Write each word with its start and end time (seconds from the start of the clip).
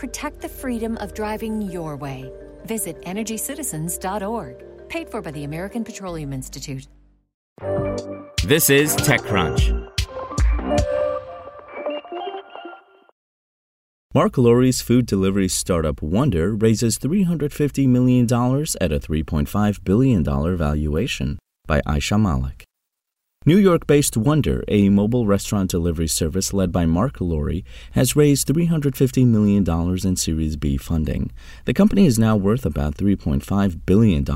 Protect 0.00 0.40
the 0.40 0.48
freedom 0.48 0.96
of 0.96 1.12
driving 1.12 1.60
your 1.60 1.94
way. 1.94 2.32
Visit 2.64 2.98
EnergyCitizens.org. 3.02 4.88
Paid 4.88 5.10
for 5.10 5.20
by 5.20 5.30
the 5.30 5.44
American 5.44 5.84
Petroleum 5.84 6.32
Institute. 6.32 6.88
This 8.42 8.70
is 8.70 8.96
TechCrunch. 8.96 9.76
Marc 14.14 14.38
Lore's 14.38 14.80
food 14.80 15.04
delivery 15.04 15.48
startup 15.48 16.00
Wonder 16.00 16.54
raises 16.54 16.98
$350 16.98 17.86
million 17.86 18.24
at 18.24 18.92
a 18.92 18.98
$3.5 18.98 19.84
billion 19.84 20.24
valuation 20.24 21.38
by 21.66 21.82
Aisha 21.82 22.18
Malik. 22.18 22.64
New 23.46 23.56
York 23.56 23.86
based 23.86 24.18
Wonder, 24.18 24.62
a 24.68 24.90
mobile 24.90 25.26
restaurant 25.26 25.70
delivery 25.70 26.06
service 26.06 26.52
led 26.52 26.70
by 26.70 26.84
Marc 26.84 27.22
Lore, 27.22 27.62
has 27.92 28.14
raised 28.14 28.46
$350 28.48 29.26
million 29.26 29.64
in 30.06 30.16
Series 30.16 30.56
B 30.56 30.76
funding. 30.76 31.32
The 31.64 31.72
company 31.72 32.04
is 32.04 32.18
now 32.18 32.36
worth 32.36 32.66
about 32.66 32.98
$3.5 32.98 33.86
billion, 33.86 34.26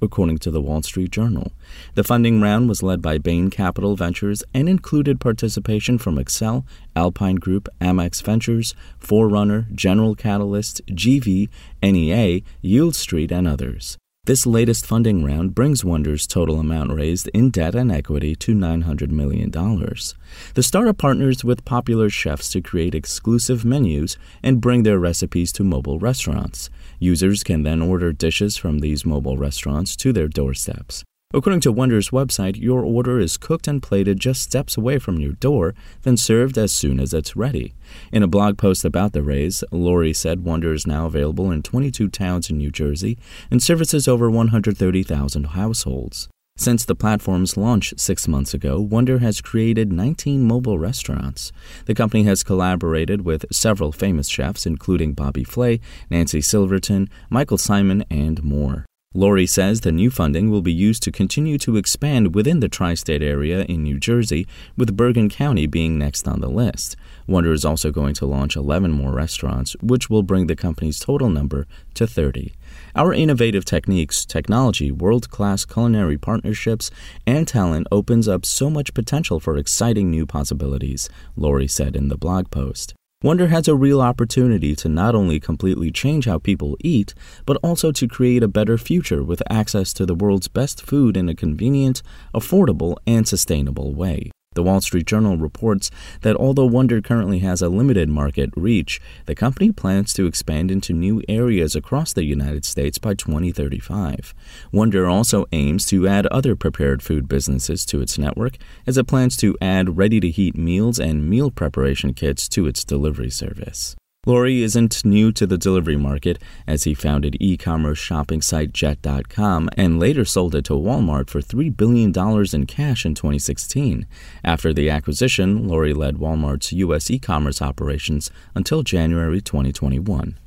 according 0.00 0.38
to 0.38 0.50
the 0.50 0.62
Wall 0.62 0.80
Street 0.80 1.10
Journal. 1.10 1.52
The 1.92 2.04
funding 2.04 2.40
round 2.40 2.70
was 2.70 2.82
led 2.82 3.02
by 3.02 3.18
Bain 3.18 3.50
Capital 3.50 3.96
Ventures 3.96 4.42
and 4.54 4.66
included 4.66 5.20
participation 5.20 5.98
from 5.98 6.16
Accel, 6.16 6.64
Alpine 6.96 7.36
Group, 7.36 7.68
Amex 7.82 8.22
Ventures, 8.22 8.74
Forerunner, 8.98 9.66
General 9.74 10.14
Catalyst, 10.14 10.80
GV, 10.86 11.50
NEA, 11.82 12.40
Yieldstreet, 12.62 13.30
and 13.30 13.46
others. 13.46 13.98
This 14.26 14.46
latest 14.46 14.86
funding 14.86 15.22
round 15.22 15.54
brings 15.54 15.84
Wonder's 15.84 16.26
total 16.26 16.58
amount 16.58 16.92
raised 16.92 17.28
in 17.34 17.50
debt 17.50 17.74
and 17.74 17.92
equity 17.92 18.34
to 18.36 18.54
$900 18.54 19.10
million. 19.10 19.50
The 19.50 20.62
startup 20.62 20.96
partners 20.96 21.44
with 21.44 21.66
popular 21.66 22.08
chefs 22.08 22.48
to 22.52 22.62
create 22.62 22.94
exclusive 22.94 23.66
menus 23.66 24.16
and 24.42 24.62
bring 24.62 24.82
their 24.82 24.98
recipes 24.98 25.52
to 25.52 25.62
mobile 25.62 25.98
restaurants. 25.98 26.70
Users 26.98 27.44
can 27.44 27.64
then 27.64 27.82
order 27.82 28.14
dishes 28.14 28.56
from 28.56 28.78
these 28.78 29.04
mobile 29.04 29.36
restaurants 29.36 29.94
to 29.96 30.10
their 30.10 30.28
doorsteps. 30.28 31.04
According 31.34 31.62
to 31.62 31.72
Wonder's 31.72 32.10
website, 32.10 32.56
your 32.62 32.84
order 32.84 33.18
is 33.18 33.36
cooked 33.36 33.66
and 33.66 33.82
plated 33.82 34.20
just 34.20 34.40
steps 34.40 34.76
away 34.76 35.00
from 35.00 35.18
your 35.18 35.32
door, 35.32 35.74
then 36.02 36.16
served 36.16 36.56
as 36.56 36.70
soon 36.70 37.00
as 37.00 37.12
it's 37.12 37.34
ready. 37.34 37.74
In 38.12 38.22
a 38.22 38.28
blog 38.28 38.56
post 38.56 38.84
about 38.84 39.14
the 39.14 39.22
raise, 39.24 39.64
Lore 39.72 40.14
said 40.14 40.44
Wonder 40.44 40.72
is 40.72 40.86
now 40.86 41.06
available 41.06 41.50
in 41.50 41.64
22 41.64 42.08
towns 42.08 42.50
in 42.50 42.58
New 42.58 42.70
Jersey 42.70 43.18
and 43.50 43.60
services 43.60 44.06
over 44.06 44.30
130,000 44.30 45.44
households. 45.44 46.28
Since 46.56 46.84
the 46.84 46.94
platform's 46.94 47.56
launch 47.56 47.94
six 47.96 48.28
months 48.28 48.54
ago, 48.54 48.80
Wonder 48.80 49.18
has 49.18 49.40
created 49.40 49.92
19 49.92 50.46
mobile 50.46 50.78
restaurants. 50.78 51.50
The 51.86 51.96
company 51.96 52.22
has 52.22 52.44
collaborated 52.44 53.22
with 53.22 53.46
several 53.50 53.90
famous 53.90 54.28
chefs, 54.28 54.66
including 54.66 55.14
Bobby 55.14 55.42
Flay, 55.42 55.80
Nancy 56.10 56.40
Silverton, 56.40 57.10
Michael 57.28 57.58
Symon, 57.58 58.04
and 58.08 58.40
more. 58.44 58.86
Lore 59.16 59.46
says 59.46 59.82
the 59.82 59.92
new 59.92 60.10
funding 60.10 60.50
will 60.50 60.60
be 60.60 60.72
used 60.72 61.04
to 61.04 61.12
continue 61.12 61.56
to 61.58 61.76
expand 61.76 62.34
within 62.34 62.58
the 62.58 62.68
tri 62.68 62.94
state 62.94 63.22
area 63.22 63.62
in 63.62 63.84
New 63.84 64.00
Jersey, 64.00 64.44
with 64.76 64.96
Bergen 64.96 65.28
County 65.28 65.66
being 65.68 65.96
next 65.96 66.26
on 66.26 66.40
the 66.40 66.48
list. 66.48 66.96
Wonder 67.28 67.52
is 67.52 67.64
also 67.64 67.92
going 67.92 68.14
to 68.14 68.26
launch 68.26 68.56
11 68.56 68.90
more 68.90 69.12
restaurants, 69.12 69.76
which 69.80 70.10
will 70.10 70.24
bring 70.24 70.48
the 70.48 70.56
company's 70.56 70.98
total 70.98 71.28
number 71.28 71.68
to 71.94 72.08
30. 72.08 72.54
Our 72.96 73.14
innovative 73.14 73.64
techniques, 73.64 74.26
technology, 74.26 74.90
world 74.90 75.30
class 75.30 75.64
culinary 75.64 76.18
partnerships, 76.18 76.90
and 77.24 77.46
talent 77.46 77.86
opens 77.92 78.26
up 78.26 78.44
so 78.44 78.68
much 78.68 78.94
potential 78.94 79.38
for 79.38 79.56
exciting 79.56 80.10
new 80.10 80.26
possibilities, 80.26 81.08
Lore 81.36 81.68
said 81.68 81.94
in 81.94 82.08
the 82.08 82.18
blog 82.18 82.50
post. 82.50 82.94
Wonder 83.24 83.46
has 83.46 83.66
a 83.68 83.74
real 83.74 84.02
opportunity 84.02 84.76
to 84.76 84.86
not 84.86 85.14
only 85.14 85.40
completely 85.40 85.90
change 85.90 86.26
how 86.26 86.38
people 86.38 86.76
eat, 86.80 87.14
but 87.46 87.56
also 87.62 87.90
to 87.90 88.06
create 88.06 88.42
a 88.42 88.48
better 88.48 88.76
future 88.76 89.22
with 89.24 89.42
access 89.48 89.94
to 89.94 90.04
the 90.04 90.14
world's 90.14 90.46
best 90.46 90.82
food 90.82 91.16
in 91.16 91.30
a 91.30 91.34
convenient, 91.34 92.02
affordable, 92.34 92.96
and 93.06 93.26
sustainable 93.26 93.94
way. 93.94 94.30
The 94.54 94.62
Wall 94.62 94.80
Street 94.80 95.06
Journal 95.06 95.36
reports 95.36 95.90
that 96.22 96.36
although 96.36 96.64
Wonder 96.64 97.00
currently 97.00 97.40
has 97.40 97.60
a 97.60 97.68
limited 97.68 98.08
market 98.08 98.50
reach, 98.56 99.00
the 99.26 99.34
company 99.34 99.72
plans 99.72 100.12
to 100.14 100.26
expand 100.26 100.70
into 100.70 100.92
new 100.92 101.22
areas 101.28 101.74
across 101.74 102.12
the 102.12 102.24
United 102.24 102.64
States 102.64 102.98
by 102.98 103.14
2035. 103.14 104.34
Wonder 104.72 105.08
also 105.08 105.46
aims 105.52 105.86
to 105.86 106.08
add 106.08 106.26
other 106.26 106.56
prepared 106.56 107.02
food 107.02 107.28
businesses 107.28 107.84
to 107.86 108.00
its 108.00 108.18
network 108.18 108.56
as 108.86 108.96
it 108.96 109.06
plans 109.06 109.36
to 109.36 109.56
add 109.60 109.96
ready 109.96 110.20
to 110.20 110.30
heat 110.30 110.56
meals 110.56 110.98
and 110.98 111.28
meal 111.28 111.50
preparation 111.50 112.14
kits 112.14 112.48
to 112.48 112.66
its 112.66 112.84
delivery 112.84 113.30
service. 113.30 113.96
Lore 114.26 114.46
isn't 114.46 115.04
new 115.04 115.32
to 115.32 115.46
the 115.46 115.58
delivery 115.58 115.96
market 115.96 116.38
as 116.66 116.84
he 116.84 116.94
founded 116.94 117.36
e 117.40 117.56
commerce 117.56 117.98
shopping 117.98 118.40
site 118.40 118.72
Jet.com 118.72 119.68
and 119.76 119.98
later 119.98 120.24
sold 120.24 120.54
it 120.54 120.64
to 120.66 120.72
Walmart 120.72 121.28
for 121.28 121.40
$3 121.40 121.76
billion 121.76 122.12
in 122.54 122.66
cash 122.66 123.04
in 123.04 123.14
2016. 123.14 124.06
After 124.42 124.72
the 124.72 124.88
acquisition, 124.88 125.68
Lore 125.68 125.92
led 125.92 126.16
Walmart's 126.16 126.72
U.S. 126.72 127.10
e 127.10 127.18
commerce 127.18 127.60
operations 127.60 128.30
until 128.54 128.82
January 128.82 129.42
2021. 129.42 130.38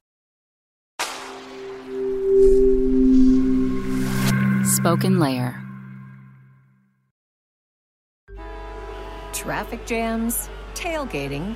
Spoken 4.66 5.20
Layer 5.20 5.64
Traffic 9.34 9.86
jams, 9.86 10.50
tailgating, 10.74 11.56